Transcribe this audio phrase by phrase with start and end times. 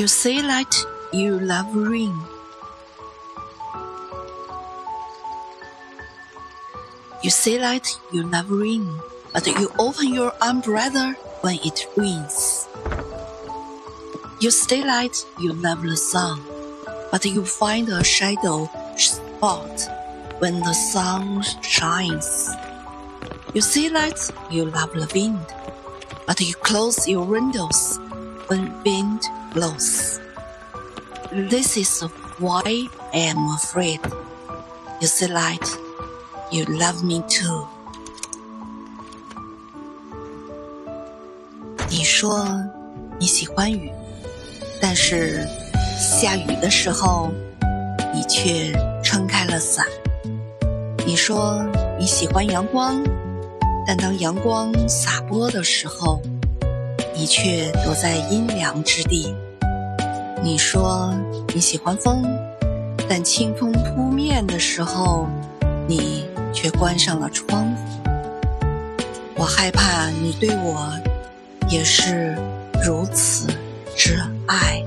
[0.00, 0.74] You say that
[1.12, 2.16] you love rain.
[7.22, 8.88] You say that you love rain,
[9.34, 12.66] but you open your umbrella when it rains.
[14.40, 16.40] You say that you love the sun,
[17.10, 19.84] but you find a shadow spot
[20.38, 22.48] when the sun shines.
[23.52, 24.16] You say that
[24.50, 25.44] you love the wind,
[26.26, 28.00] but you close your windows
[29.52, 30.20] blows.
[31.32, 32.02] This is
[32.38, 32.62] why
[33.12, 34.00] I am afraid.
[35.00, 35.64] You say that
[36.50, 37.66] you love me too.
[41.88, 42.46] 你说
[43.18, 43.90] 你喜欢雨，
[44.80, 45.46] 但是
[45.98, 47.30] 下雨的时候，
[48.14, 49.84] 你却撑开了伞。
[51.06, 51.64] 你说
[51.98, 53.02] 你喜欢阳光，
[53.86, 56.22] 但当阳光洒播的时候，
[57.20, 59.34] 你却躲在阴凉之地。
[60.42, 61.12] 你说
[61.54, 62.24] 你喜欢风，
[63.06, 65.28] 但清风扑面的时候，
[65.86, 68.00] 你却关上了窗户。
[69.36, 70.90] 我害怕你对我
[71.68, 72.34] 也是
[72.82, 73.48] 如此
[73.94, 74.82] 之爱。